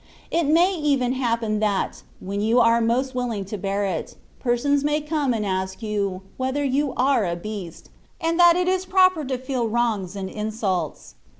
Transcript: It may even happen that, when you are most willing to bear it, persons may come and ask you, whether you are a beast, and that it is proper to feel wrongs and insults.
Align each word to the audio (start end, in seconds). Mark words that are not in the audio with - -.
It 0.31 0.47
may 0.47 0.73
even 0.73 1.13
happen 1.13 1.59
that, 1.59 2.01
when 2.19 2.41
you 2.41 2.59
are 2.59 2.81
most 2.81 3.13
willing 3.13 3.45
to 3.45 3.55
bear 3.55 3.85
it, 3.85 4.15
persons 4.39 4.83
may 4.83 4.99
come 4.99 5.31
and 5.31 5.45
ask 5.45 5.83
you, 5.83 6.23
whether 6.37 6.63
you 6.63 6.95
are 6.97 7.23
a 7.23 7.35
beast, 7.35 7.91
and 8.19 8.39
that 8.39 8.55
it 8.55 8.67
is 8.67 8.83
proper 8.83 9.23
to 9.23 9.37
feel 9.37 9.67
wrongs 9.67 10.15
and 10.15 10.27
insults. 10.27 11.13